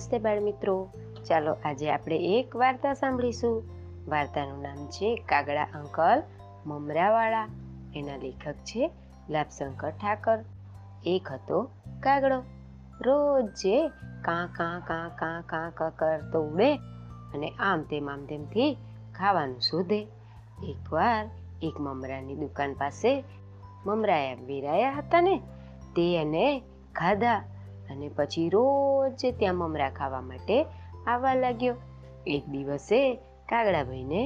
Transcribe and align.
નમસ્તે 0.00 0.18
બાળ 0.18 0.40
મિત્રો 0.40 0.88
ચાલો 1.28 1.56
આજે 1.64 1.90
આપણે 1.90 2.16
એક 2.16 2.56
વાર્તા 2.56 2.94
સાંભળીશું. 2.94 3.62
વાર્તાનું 4.08 4.62
નામ 4.62 4.86
છે 4.86 5.14
કાગડા 5.14 5.62
અંકલ 5.62 6.22
મમરાવાળા. 6.66 7.48
એના 7.94 8.16
લેખક 8.16 8.54
છે 8.54 8.90
લાભશંકર 9.30 9.90
ઠાકર. 9.90 10.38
એક 11.06 11.28
હતો 11.32 11.70
કાગડો. 12.00 12.42
રોજ 13.00 13.46
જે 13.46 13.88
કાં 14.22 14.48
કાં 14.52 14.80
કાં 14.80 15.16
કાં 15.16 15.42
કાં 15.46 15.70
કાં 15.70 15.96
કરતો 15.96 16.42
ઉડે 16.42 16.74
અને 17.34 17.48
આમ 17.48 17.82
તેમ 17.82 18.10
આમ 18.10 18.24
તેમથી 18.24 18.76
ખાવાનું 19.14 19.60
શોધે. 19.60 20.06
એકવાર 20.62 21.30
એક 21.62 21.80
મમરાની 21.80 22.34
દુકાન 22.34 22.72
પાસે 22.72 23.24
મમરાયા 23.86 24.34
વેરાયા 24.34 24.92
હતા 24.92 25.20
ને, 25.20 25.36
તે 25.96 26.16
એને 26.16 26.62
ખાધા. 26.94 27.44
અને 27.90 28.08
પછી 28.08 28.48
રોજ 28.48 29.20
ત્યાં 29.38 29.54
મમરા 29.54 29.90
ખાવા 29.90 30.20
માટે 30.20 30.66
આવવા 31.06 31.34
લાગ્યો. 31.34 31.74
એક 32.26 32.48
દિવસે 32.48 33.14
કાગડાભાઈને 33.48 34.22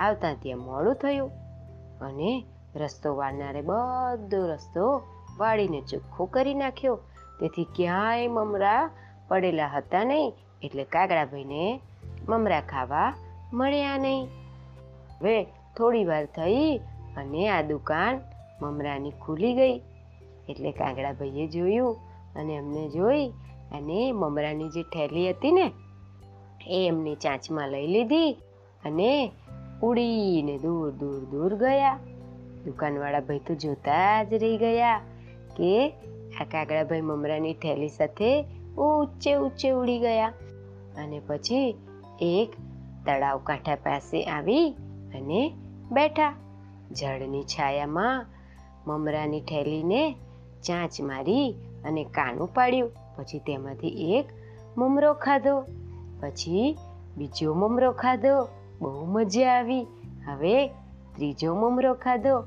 આવતા 0.00 0.34
ત્યાં 0.42 0.58
મોડું 0.58 0.94
થયું 0.94 1.30
અને 2.00 2.44
રસ્તો 2.76 3.16
વાળનારે 3.16 3.60
બધો 3.60 4.40
રસ્તો 4.46 5.02
વાળીને 5.38 5.80
ચોખ્ખો 5.80 6.24
કરી 6.26 6.54
નાખ્યો. 6.54 6.96
તેથી 7.40 7.66
ક્યાંય 7.76 8.28
મમરા 8.28 8.90
પડેલા 9.28 9.66
હતા 9.66 10.04
નહીં, 10.04 10.32
એટલે 10.62 10.84
કાગડાભાઈને 10.84 11.80
મમરા 12.28 12.60
ખાવા 12.60 13.14
મળ્યા 13.52 13.98
નહીં. 13.98 14.24
હવે 15.20 15.44
થોડી 15.76 16.04
વાર 16.04 16.24
થઈ 16.24 16.76
અને 17.16 17.48
આ 17.48 17.62
દુકાન 17.62 18.20
મમરાની 18.62 19.10
ખુલી 19.10 19.54
ગઈ. 19.54 19.76
એટલે 20.48 20.70
કાગડાભાઈએ 20.72 21.46
જોયું 21.46 21.96
અને 22.38 22.54
એમને 22.54 22.88
જોઈ 22.88 23.28
અને 23.72 24.12
મમરાની 24.12 24.68
જે 24.68 24.82
થેલી 24.82 25.30
હતી 25.30 25.52
ને, 25.52 25.72
એ 26.66 26.86
એમની 26.86 27.14
ચાંચમાં 27.14 27.68
લઈ 27.68 27.86
લીધી 27.86 28.32
અને 28.84 29.32
ઉડીને 29.82 30.58
દૂર 30.58 30.90
દૂર 30.90 31.24
દૂર 31.24 31.54
ગયા. 31.54 31.98
દુકાનવાળા 32.64 33.20
ભાઈ 33.20 33.38
તો 33.38 33.54
જોતા 33.54 34.22
જ 34.22 34.34
રહી 34.34 34.56
ગયા 34.56 34.98
કે 35.56 35.88
આ 36.40 36.44
કાગડાભાઈ 36.44 37.00
મમરાની 37.00 37.54
થેલી 37.54 37.88
સાથે 37.88 38.42
ઊંચે 38.78 39.34
ઊંચે 39.34 39.70
ઉડી 39.70 39.98
ગયા. 39.98 40.28
અને 40.96 41.20
પછી 41.26 41.74
એક 42.20 42.50
તળાવ 43.06 43.38
કાંઠા 43.38 43.74
પાસે 43.74 44.24
આવી 44.24 44.70
અને 45.14 45.52
બેઠા. 45.90 46.34
ઝાડની 46.92 47.42
છાયામાં 47.42 48.26
મમરાની 48.86 49.40
થેલીને 49.40 50.14
ચાંચ 50.62 51.00
મારી 51.00 51.54
અને 51.84 52.04
કાનું 52.04 52.54
પાડ્યું. 52.54 52.90
પછી 53.16 53.38
તેમાંથી 53.38 53.88
એક 53.88 54.26
મમરો 54.78 55.14
ખાધો. 55.14 55.60
પછી 56.20 56.78
બીજો 57.16 57.54
મમરો 57.54 57.92
ખાધો. 57.92 58.48
બહુ 58.80 59.04
મજા 59.04 59.58
આવી. 59.58 59.82
હવે 60.26 60.68
ત્રીજો 61.16 61.54
મમરો 61.54 61.94
ખાધો. 61.94 62.40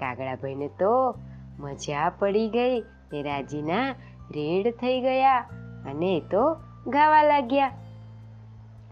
કાગડાભાઈને 0.00 0.68
તો 0.68 1.14
મજા 1.60 2.12
પડી 2.18 2.48
ગઈ. 2.48 2.80
ને 3.12 3.22
રાજીના 3.22 3.90
રેડ 4.30 4.74
થઈ 4.76 5.00
ગયા 5.00 5.38
અને 5.86 6.16
એ 6.16 6.20
તો 6.20 6.56
ગાવા 6.86 7.22
લાગ્યા. 7.22 7.68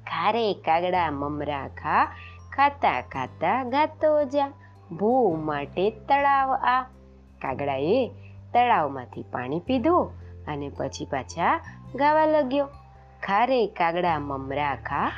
ખારે 0.06 0.54
કાગડા 0.54 1.10
મમરા 1.10 1.68
ખા, 1.68 2.04
ખાતા 2.52 3.00
ખાતા 3.00 3.64
ગાતો 3.64 4.24
જા. 4.24 4.48
ભૂ 4.92 5.36
માટે 5.36 5.90
તળાવ 5.90 6.54
આ. 6.54 6.82
કાગડાએ 7.42 8.10
તળાવમાંથી 8.54 9.22
પાણી 9.22 9.60
પીધું 9.60 10.12
અને 10.46 10.68
પછી 10.68 11.04
પાછા 11.04 11.60
ગાવા 11.94 12.26
લાગ્યો. 12.26 12.68
ખારે 13.22 13.66
કાગડા 13.66 14.18
મમરા 14.18 14.74
ખા, 14.74 15.12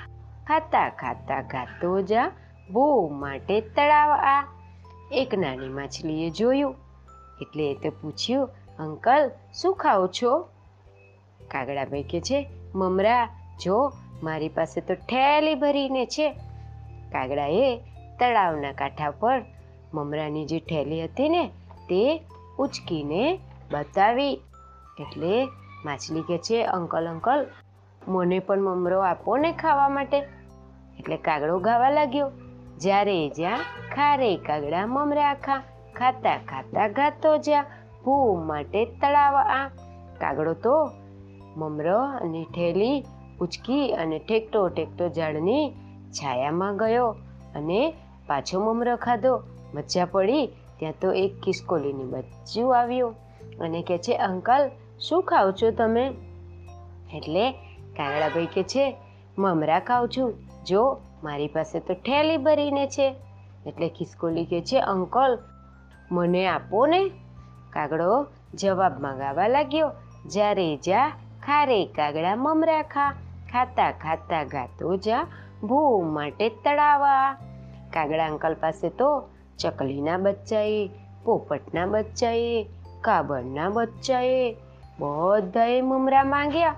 ખાતા 0.47 0.89
ખાતા 0.89 1.43
ગાતો 1.43 2.01
જા, 2.01 2.31
બહુ 2.71 3.09
માટે 3.09 3.61
તળાવ 3.61 4.11
આ. 4.11 4.47
એક 5.13 5.35
નાની 5.35 5.69
માછલીએ 5.69 6.31
જોયું. 6.31 6.75
એટલે 7.41 7.71
એ 7.71 7.75
તો 7.75 7.91
પૂછ્યું, 7.91 8.49
અંકલ, 8.79 9.31
શું 9.55 9.75
ખાઓ 9.75 10.07
છો? 10.07 10.49
કાગડાભાઈ 11.51 12.03
કે 12.03 12.21
છે, 12.21 12.49
મમરા, 12.75 13.29
જો, 13.65 13.93
મારી 14.23 14.49
પાસે 14.49 14.81
તો 14.81 14.95
ઠેલી 14.95 15.55
ભરીને 15.55 16.07
છે. 16.07 16.33
કાગડાએ 17.13 17.77
તળાવના 18.19 18.73
કાંઠા 18.73 19.11
પર 19.11 19.43
મમરાની 19.95 20.47
જે 20.47 20.59
ઠેલી 20.59 21.05
હતી 21.05 21.29
ને, 21.29 21.47
તે 21.89 22.23
ઉચકીને 22.59 23.41
બતાવી. 23.73 24.41
એટલે 25.01 25.49
માછલી 25.85 26.23
કે 26.23 26.39
છે, 26.39 26.65
અંકલ 26.65 27.07
અંકલ, 27.07 27.47
મને 28.09 28.39
પણ 28.39 28.61
મમરો 28.61 29.01
આપો 29.01 29.37
ને 29.37 29.53
ખાવા 29.53 29.89
માટે. 29.89 30.19
એટલે 30.99 31.17
કાગડો 31.17 31.59
ગાવા 31.59 31.91
લાગ્યો. 31.91 32.31
જ્યારે 32.79 33.29
જ્યાં 33.29 33.59
ખારે 33.95 34.37
કાગડા 34.37 34.87
મમરા 34.87 35.35
ખા 35.35 35.63
ખાતા 35.97 36.37
ખાતા 36.37 36.89
ગાતો 36.89 37.37
જ્યાં 37.37 37.65
ભૂ 38.05 38.35
માટે 38.35 38.85
તળાવ 38.85 39.37
આ. 39.37 39.71
કાગડો 40.21 40.53
તો 40.53 40.91
મમરો 41.57 41.99
અને 41.99 42.47
ઠેલી 42.55 43.05
ઉચકી 43.41 43.93
અને 43.93 44.19
ઠેકતો 44.19 44.69
ઠેકતો 44.69 45.09
ઝાડની 45.09 45.71
છાયામાં 46.11 46.77
ગયો 46.77 47.09
અને 47.55 47.95
પાછો 48.27 48.61
મમરો 48.61 48.97
ખાધો. 48.97 49.43
મજા 49.75 50.05
પડી 50.05 50.51
ત્યાં 50.83 50.95
તો 51.01 51.13
એક 51.13 51.41
ખિસકોલીની 51.41 52.05
બચ્ચું 52.05 52.79
આવ્યું 52.79 53.15
અને 53.61 53.83
કે 53.83 53.99
છે, 53.99 54.17
અંકલ, 54.17 54.71
શું 55.01 55.23
ખાઓ 55.23 55.53
છો 55.53 55.71
તમે? 55.71 56.15
એટલે 57.15 57.53
કાગડાભાઈ 57.97 58.47
કે 58.47 58.63
છે, 58.63 58.97
મમરા 59.39 59.81
ખાઉં 59.81 60.09
છું. 60.09 60.35
જો, 60.65 61.01
મારી 61.25 61.49
પાસે 61.49 61.81
તો 61.81 61.95
ઠેલી 61.95 62.37
ભરીને 62.37 62.87
છે. 62.87 63.15
એટલે 63.67 63.89
ખિસકોલી 63.89 64.45
કે 64.45 64.61
છે, 64.61 64.79
અંકલ, 64.79 65.39
મને 66.13 66.47
આપો 66.47 66.87
ને. 66.87 67.11
કાગડો 67.73 68.27
જવાબ 68.55 69.07
ગાવા 69.19 69.49
લાગ્યો, 69.49 69.91
જ્યારે 70.27 70.77
જા, 70.77 71.09
ખારે 71.47 71.87
કાગડા 71.87 72.37
મમરા 72.37 72.83
ખા. 72.83 73.15
ખાતા 73.53 73.93
ખાતા 73.93 74.45
ગાતો 74.45 74.97
જા, 74.97 75.27
ભૂ 75.63 76.03
માટે 76.03 76.49
તળાવા. 76.49 77.37
કાગડા 77.93 78.27
અંકલ 78.27 78.57
પાસે 78.61 78.89
તો 78.89 79.29
ચકલીના 79.63 80.17
બચ્ચાએ, 80.17 80.91
પોપટના 81.25 81.87
બચ્ચાએ 81.87 82.67
કાબરના 83.01 83.69
બચ્ચાએ 83.69 84.57
બધાએ 85.01 85.81
મમરા 85.81 86.25
માંગ્યા. 86.25 86.75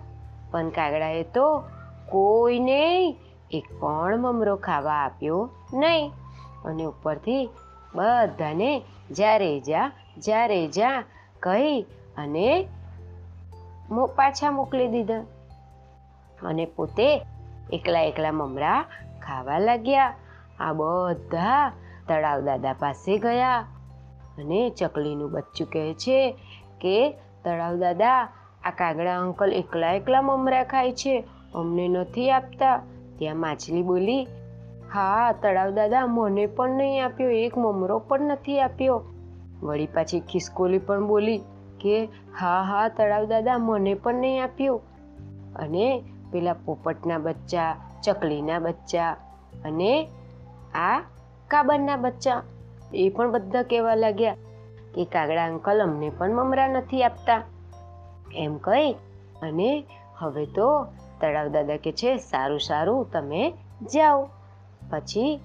પણ 0.50 0.68
કાગડાએ 0.68 1.22
તો 1.22 1.62
કોઈને 2.08 3.16
એક 3.50 3.64
પણ 3.80 4.18
મમરો 4.18 4.56
ખાવા 4.56 4.92
આપ્યો 4.92 5.50
નહીં. 5.72 6.12
અને 6.64 6.84
ઉપરથી 6.84 7.48
બધાને 7.94 8.82
જ્યારે 9.10 9.60
જા 9.60 9.90
જ્યારે 10.18 10.66
જા 10.68 11.04
કહી 11.40 11.82
અને 12.16 12.68
પાછા 14.16 14.50
મોકલી 14.50 14.88
દીધા. 14.88 15.20
અને 16.42 16.64
પોતે 16.64 17.22
એકલા 17.72 18.00
એકલા 18.00 18.32
મમરા 18.32 18.84
ખાવા 19.26 19.58
લાગ્યા. 19.58 20.14
આ 20.60 20.72
બધા 20.72 21.72
તળાવ 22.08 22.40
દાદા 22.40 22.72
પાસે 22.72 23.18
ગયા 23.18 23.66
અને 24.38 24.70
ચકલીનું 24.70 25.30
બચ્ચું 25.30 25.70
કહે 25.70 25.94
છે 25.94 26.30
કે, 26.80 27.10
તળાવ 27.44 27.76
દાદા, 27.76 28.28
આ 28.64 28.70
કાગડા 28.70 29.20
અંકલ 29.20 29.52
એકલા 29.52 29.92
એકલા 29.92 30.22
મમરા 30.22 30.64
ખાય 30.64 30.92
છે. 30.92 31.24
અમને 31.54 31.88
નથી 31.88 32.30
આપતા. 32.30 32.82
ત્યાં 33.18 33.36
માછલી 33.36 33.82
બોલી, 33.82 34.26
હા, 34.92 35.32
તળાવ 35.32 35.70
દાદા, 35.70 36.06
મને 36.06 36.46
પણ 36.46 36.70
નહીં 36.70 37.04
આપ્યો, 37.04 37.30
એક 37.30 37.58
મમરો 37.58 37.98
પણ 37.98 38.20
નથી 38.20 38.60
આપ્યો. 38.60 39.04
વળી 39.62 39.86
પાછી 39.86 40.20
ખિસકોલી 40.20 40.78
પણ 40.78 41.06
બોલી 41.06 41.38
કે, 41.80 42.08
હા 42.38 42.62
હા, 42.62 42.88
તળાવ 42.88 43.24
દાદા, 43.24 43.58
મને 43.58 43.94
પણ 43.94 44.14
નહીં 44.14 44.44
આપ્યું. 44.44 44.80
અને 45.56 46.02
પેલા 46.32 46.52
પોપટના 46.52 47.18
બચ્ચા, 47.18 47.76
ચકલીના 48.02 48.58
બચ્ચા 48.58 49.12
અને 49.64 50.08
આ 50.74 51.02
કાબરના 51.54 51.96
બચ્ચા. 51.96 52.42
એ 52.94 53.08
પણ 53.08 53.30
બધા 53.30 53.62
કહેવા 53.62 53.94
લાગ્યા 53.94 54.36
કે 54.94 55.04
કાગડા 55.04 55.46
અંકલ 55.46 55.82
અમને 55.82 56.08
પણ 56.18 56.34
મમરા 56.34 56.68
નથી 56.68 57.02
આપતા. 57.02 57.40
એમ 58.34 58.54
કહી 58.58 58.92
અને 59.42 59.70
હવે 60.18 60.44
તો 60.46 60.68
તળાવ 61.20 61.48
દાદા 61.48 61.76
કે 61.76 61.92
છે, 61.92 62.16
સારું 62.16 62.60
સારું, 62.60 63.10
તમે 63.12 63.42
જાઓ. 63.94 64.28
પછી 64.90 65.40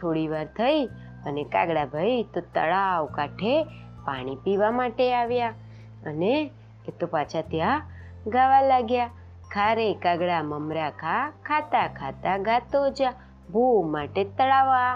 થોડી 0.00 0.28
વાર 0.28 0.46
થઈ 0.58 0.86
અને 1.26 1.42
કાગડાભાઈ 1.44 2.22
તો 2.34 2.40
તળાવ 2.54 3.06
કાંઠે 3.06 3.54
પાણી 4.06 4.36
પીવા 4.44 4.70
માટે 4.70 5.06
આવ્યા 5.14 5.54
અને 6.06 6.32
એ 6.88 6.92
તો 7.00 7.06
પાછા 7.06 7.42
ત્યાં 7.50 7.82
ગાવા 8.26 8.60
લાગ્યા. 8.62 9.10
ખારે 9.52 9.88
કાગડા, 9.94 10.42
મમરા 10.42 10.90
ખા, 10.90 11.32
ખાતા 11.44 11.86
ખાતા 11.98 12.38
ગાતો 12.38 12.80
જા, 12.90 13.12
ભૂ 13.50 13.82
માટે 13.90 14.24
તળાવા 14.38 14.90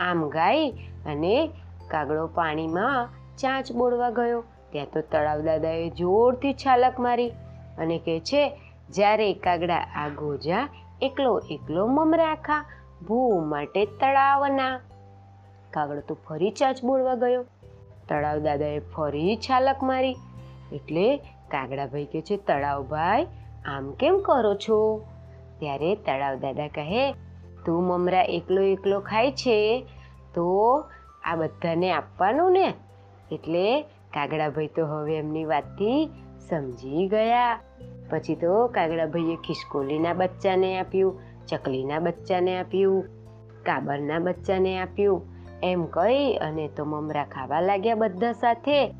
આમ 0.00 0.28
ગાઈ 0.28 0.70
અને 1.06 1.50
કાગડો 1.90 2.26
પાણીમાં 2.26 3.08
ચાંચ 3.38 3.72
બોળવા 3.72 4.10
ગયો. 4.10 4.44
ત્યાં 4.70 4.86
તો 4.92 5.00
તળાવ 5.00 5.40
દાદાએ 5.40 5.90
જોરથી 5.90 6.52
છાલક 6.54 7.00
મારી 7.00 7.30
અને 7.78 7.98
કહે 7.98 8.20
છે, 8.20 8.60
જ્યારે 8.90 9.32
કાગડા 9.32 9.76
આ 9.76 10.08
ગોજા 10.08 10.68
એકલો 11.02 11.42
એકલો 11.50 11.86
મમરાખા 11.86 12.64
ભૂ 13.08 13.44
માટે 13.44 13.84
તળાવના. 13.84 14.80
કાગડો 15.70 16.00
તો 16.00 16.16
ફરી 16.28 16.50
ચાંચ 16.50 16.84
બોળવા 16.84 17.14
ગયો. 17.14 17.44
તળાવ 18.08 18.38
દાદાએ 18.38 18.78
ફરી 18.78 19.36
છાલક 19.36 19.82
મારી. 19.82 20.16
એટલે 20.72 21.16
કાગડાભાઈ 21.48 22.04
કહે 22.04 22.20
છે 22.20 22.36
તળાવભાઈ 22.36 23.26
આમ 23.64 23.92
કેમ 23.92 24.18
કરો 24.18 24.54
છો? 24.54 25.06
ત્યારે 25.58 25.94
તળાવ 25.94 26.38
દાદા 26.38 26.68
કહે 26.68 27.14
તું 27.66 27.82
મમરા 27.82 28.22
એકલો 28.22 28.62
એકલો 28.62 29.00
ખાય 29.00 29.32
છે, 29.32 29.86
તો 30.34 30.84
આ 31.24 31.36
બધાને 31.36 31.92
આપવાનું 31.92 32.52
ને. 32.52 32.74
એટલે 33.32 33.82
કાગડાભાઈ 33.82 34.66
તો 34.66 34.86
હવે 34.86 35.16
એમની 35.16 35.44
વાતથી 35.44 36.10
સમજી 36.48 37.08
ગયા. 37.08 37.60
પછી 38.10 38.34
તો 38.34 38.66
કાગડાભાઈએ 38.66 39.36
ખિસકોલીના 39.36 40.12
બચ્ચાને 40.12 40.78
આપ્યું, 40.78 41.20
ચકલીના 41.48 41.98
બચ્ચાને 41.98 42.58
આપ્યું, 42.58 43.04
કાબરના 43.62 44.18
બચ્ચાને 44.18 44.78
આપ્યું. 44.78 45.22
એમ 45.62 45.84
કહી 45.84 46.36
અને 46.36 46.68
તો 46.68 46.84
મમરા 46.84 47.24
ખાવા 47.24 47.60
લાગ્યા 47.60 47.94
બધા 47.94 48.32
સાથે. 48.32 48.94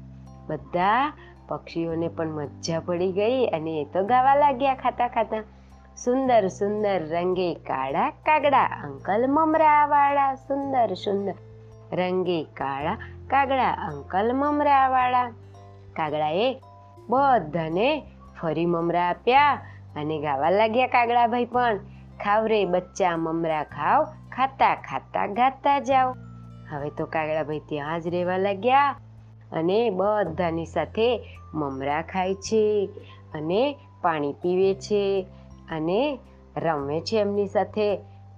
બધા 0.49 1.13
પક્ષીઓને 1.49 2.09
પણ 2.09 2.27
મજા 2.27 2.81
પડી 2.81 3.13
ગઈ 3.13 3.47
અને 3.47 3.81
એ 3.81 3.85
તો 3.85 4.05
ગાવા 4.05 4.35
લાગ્યા 4.35 4.75
ખાતા 4.75 5.09
ખાતા. 5.09 5.43
સુંદર 5.97 6.49
સુંદર 6.49 7.01
રંગે 7.11 7.55
કાળા 7.55 8.11
કાગડા, 8.11 8.65
અંકલ 8.85 9.27
મમરા 9.29 9.87
વાળા 9.87 10.35
સુંદર 10.35 10.95
સુંદર 10.95 11.35
રંગે 11.93 12.43
કાળા 12.43 12.97
કાગડા, 13.29 13.71
અંકલ 13.71 14.33
મમરા 14.33 14.89
વાળા 14.89 15.33
કાગડાએ 15.97 16.61
બધાને 17.09 18.03
ફરી 18.41 18.67
મમરા 18.67 19.09
આપ્યા 19.09 19.61
અને 19.97 20.19
ગાવા 20.19 20.51
લાગ્યા 20.51 20.87
કાગડાભાઈ 20.87 21.45
પણ, 21.45 21.79
ખાવ 22.25 22.47
રે 22.47 22.65
બચ્ચા, 22.65 23.17
મમરા 23.17 23.65
ખાવ, 23.65 24.05
ખાતા 24.37 24.75
ખાતા 24.75 25.27
ગાતા 25.27 25.79
જાઓ. 25.79 26.15
હવે 26.71 26.91
તો 26.91 27.07
કાગડાભાઈ 27.07 27.59
ત્યાં 27.69 28.01
જ 28.01 28.09
રહેવા 28.09 28.37
લાગ્યા 28.37 28.97
અને 29.53 29.91
બધાની 29.91 30.67
સાથે 30.67 31.21
મમરા 31.55 32.03
ખાય 32.03 32.35
છે 32.35 32.91
અને 33.35 33.77
પાણી 34.03 34.33
પીવે 34.33 34.75
છે. 34.75 35.27
અને 35.71 36.19
રમે 36.57 37.01
છે 37.01 37.21
એમની 37.21 37.47
સાથે. 37.47 37.89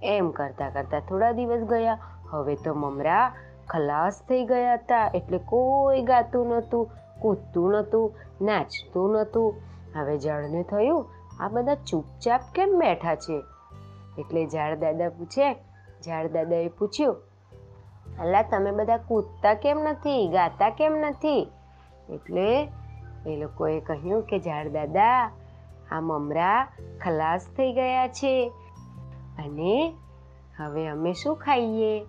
એમ 0.03 0.31
કરતાં 0.31 0.73
કરતાં 0.73 1.01
થોડા 1.01 1.33
દિવસ 1.33 1.63
ગયા. 1.63 1.99
હવે 2.31 2.55
તો 2.55 2.75
મમરા 2.75 3.33
ખલાસ 3.69 4.23
થઈ 4.29 4.45
ગયા 4.45 4.75
હતા. 4.75 5.11
એટલે 5.15 5.39
કોઈ 5.39 6.03
ગાતું 6.03 6.49
નહોતું, 6.49 6.91
કૂદતું 7.21 7.71
નહોતું, 7.71 8.15
નાચતું 8.43 9.13
નહોતું. 9.13 9.55
હવે 9.97 10.19
જળને 10.19 10.63
થયું, 10.63 11.11
આ 11.41 11.49
બધા 11.49 11.75
ચૂપચાપ 11.75 12.41
કેમ 12.55 12.79
બેઠા 12.79 13.15
છે? 13.15 13.43
એટલે 14.19 14.47
ઝાડ 14.47 14.79
દાદા 14.79 15.09
પૂછે 15.09 15.53
ઝાડ 16.05 16.31
દાદાએ 16.31 16.69
પૂછ્યું, 16.69 17.17
અલા, 18.21 18.43
તમે 18.43 18.71
બધા 18.71 18.97
કૂદતા 18.97 19.55
કેમ 19.55 19.79
નથી? 19.83 20.29
ગાતા 20.29 20.71
કેમ 20.71 20.97
નથી? 20.97 21.51
એટલે 22.09 22.69
એ 23.27 23.37
લોકોએ 23.37 23.81
કહ્યું 23.81 24.23
કે 24.23 24.39
ઝાડ 24.39 24.69
દાદા 24.69 25.31
આ 25.93 26.01
મમરા 26.01 26.69
ખલાસ 27.05 27.47
થઈ 27.57 27.73
ગયા 27.73 28.09
છે. 28.09 28.53
અને 29.39 29.95
હવે 30.59 30.89
અમે 30.89 31.13
શું 31.13 31.37
ખાઈએ? 31.37 32.07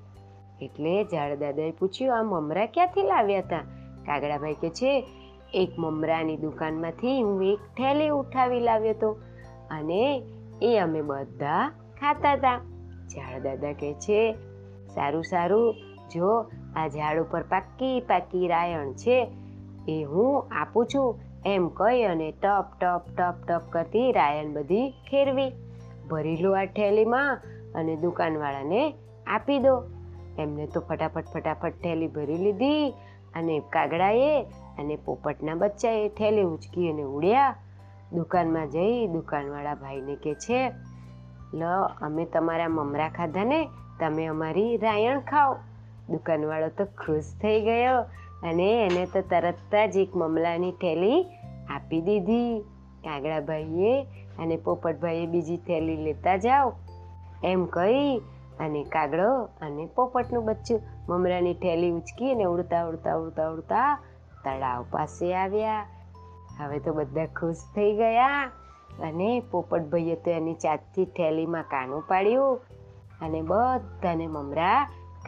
એટલે 0.61 1.03
ઝાડ 1.03 1.39
દાદાએ 1.39 1.71
પૂછ્યું 1.71 2.19
આ 2.19 2.23
મમરા 2.23 2.65
ક્યાંથી 2.65 3.03
લાવ્યા 3.03 3.39
હતા 3.39 3.61
કાગડાભાઈ 4.05 4.53
કે 4.53 4.69
છે, 4.69 5.05
એક 5.53 5.79
મમરાની 5.79 6.37
દુકાનમાંથી 6.37 7.21
હું 7.21 7.43
એક 7.43 7.59
થેલી 7.77 8.09
ઉઠાવી 8.09 8.59
લાવ્યો 8.59 8.89
હતો 8.89 9.11
અને 9.71 10.23
એ 10.61 10.77
અમે 10.77 11.01
બધા 11.01 11.71
ખાતા 11.99 12.33
હતા 12.33 12.57
ઝાડ 13.09 13.41
દાદા 13.41 13.73
કહે 13.73 13.93
છે, 13.93 14.35
સારું 14.95 15.23
સારું. 15.23 15.75
જો 16.13 16.29
આ 16.75 16.87
ઝાડ 16.87 17.19
ઉપર 17.19 17.43
પાકી 17.43 17.99
પાકી 17.99 18.47
રાયણ 18.47 18.93
છે, 18.93 19.31
એ 19.87 20.03
હું 20.03 20.49
આપું 20.51 20.85
છું. 20.85 21.19
એમ 21.45 21.67
કહી 21.67 22.03
અને 22.03 22.31
ટપ 22.31 22.65
ટપ 22.81 23.01
ટપ 23.17 23.35
ટપ 23.47 23.61
કરતી 23.69 24.11
રાયણ 24.11 24.53
બધી 24.53 24.89
ખેરવી 24.89 25.51
ભરી 26.09 26.37
લો 26.37 26.53
આ 26.53 26.65
થેલીમાં 26.65 27.41
અને 27.75 27.95
દુકાનવાળાને 27.95 28.93
આપી 29.27 29.59
દો. 29.59 29.83
એમને 30.39 30.65
તો 30.65 30.79
ફટાફટ 30.79 31.23
ફટાફટ 31.33 31.71
થેલી 31.71 32.07
ભરી 32.07 32.37
લીધી 32.37 32.89
અને 33.35 33.59
કાગડાએ 33.59 34.43
અને 34.79 34.95
પોપટના 34.95 35.55
બચ્ચાએ 35.55 36.09
થેલી 36.09 36.41
ઉચકી 36.41 36.91
અને 36.91 37.01
ઉડ્યા. 37.01 37.55
દુકાનમાં 38.13 38.69
જઈ 38.69 39.07
દુકાનવાળા 39.07 39.75
ભાઈને 39.75 40.15
કે 40.15 40.33
છે, 40.33 40.71
લ, 41.53 41.65
અમે 42.01 42.25
તમારા 42.25 42.67
મમરા 42.67 43.09
ખાધા 43.09 43.43
ને 43.43 43.69
તમે 43.99 44.25
અમારી 44.25 44.77
રાયણ 44.77 45.19
ખાઓ. 45.19 45.57
દુકાનવાળો 46.09 46.67
તો 46.67 46.85
ખુશ 46.85 47.23
થઈ 47.41 47.61
ગયો. 47.61 48.05
અને 48.43 48.69
એને 48.85 49.05
તો 49.05 49.21
તરત 49.21 49.73
જ 49.93 49.97
એક 49.97 50.15
મમલાની 50.15 50.71
થેલી 50.71 51.19
આપી 51.75 52.01
દીધી. 52.01 52.59
કાગડાભાઈએ 53.03 53.93
અને 54.39 54.55
પોપટભાઈએ 54.57 55.25
બીજી 55.27 55.57
થેલી 55.57 55.95
લેતા 55.95 56.37
જાઓ. 56.37 56.73
એમ 57.43 57.65
કહી 57.65 58.21
અને 58.59 58.83
કાગડો 58.83 59.29
અને 59.61 59.85
પોપટનું 59.95 60.45
બચ્ચું 60.45 60.81
મમરાની 61.09 61.53
થેલી 61.53 61.91
ઉચકી 61.91 62.31
અને 62.31 62.43
ઉડતા 62.43 62.83
ઉડતા 62.85 63.15
ઉડતા 63.15 63.49
ઉડતા 63.49 63.89
તળાવ 64.43 64.85
પાસે 64.91 65.35
આવ્યા. 65.35 65.87
હવે 66.59 66.79
તો 66.79 66.93
બધા 66.93 67.25
ખુશ 67.25 67.63
થઈ 67.75 67.93
ગયા 67.95 68.43
અને 69.03 69.29
પોપટભાઈએ 69.51 70.15
તો 70.15 70.31
એની 70.31 70.53
ચાતથી 70.53 71.05
થેલીમાં 71.05 71.63
કાનું 71.71 72.03
પાડ્યું 72.07 72.59
અને 73.21 73.41
બધાને 73.41 74.27
મમરા 74.27 74.79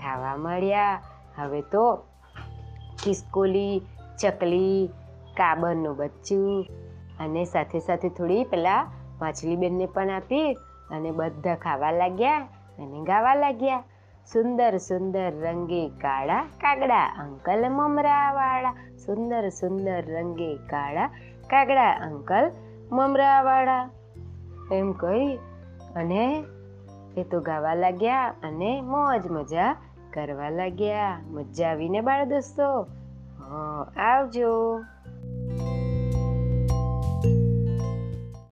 ખાવા 0.02 0.38
મળ્યા. 0.38 1.02
હવે 1.38 1.62
તો 1.62 1.86
ખિસકોલી 3.06 3.82
ચકલી, 4.22 4.90
કાબરનું 5.38 5.98
બચ્ચું 5.98 6.66
અને 7.20 7.44
સાથે 7.46 7.80
સાથે 7.80 8.10
થોડી 8.10 8.44
પેલા 8.44 8.84
માછલી 9.22 9.56
બેનને 9.56 9.86
પણ 9.86 10.12
આપી 10.12 10.54
અને 10.92 11.12
બધા 11.12 11.56
ખાવા 11.56 11.92
લાગ્યા 11.92 12.40
અને 12.80 13.04
ગાવા 13.04 13.36
લાગ્યા. 13.36 13.84
સુંદર 14.34 14.78
સુંદર 14.78 15.32
રંગે 15.42 15.88
કાળા 16.02 16.42
કાગડા, 16.62 17.06
અંકલ 17.20 17.70
મમરા 17.70 18.34
વાળા 18.34 18.74
સુંદર 19.06 19.50
સુંદર 19.50 20.02
રંગે 20.08 20.56
કાળા 20.56 21.08
કાગડા, 21.50 21.92
અંકલ 22.08 22.52
મમરા 22.92 23.42
વાળા 23.42 23.90
એમ 24.72 24.92
કહી 24.92 25.36
અને 25.96 26.44
એ 27.18 27.24
તો 27.24 27.42
ગાવા 27.42 27.76
લાગ્યા 27.76 28.34
અને 28.44 28.82
મોજ 28.82 29.32
મજા 29.32 29.76
કરવા 30.14 30.50
લાગ્યા. 30.50 31.20
મજા 31.28 31.70
આવીને 31.70 32.02
બાળ 32.02 32.26
દોસ્તો. 32.26 32.88
આવજો 33.98 34.52